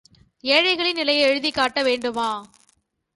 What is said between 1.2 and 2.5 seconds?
எழுதிக் காட்ட வேண்டுமா?